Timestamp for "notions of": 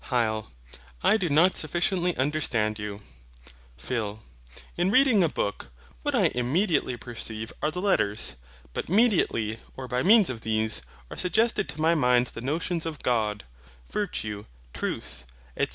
12.41-13.03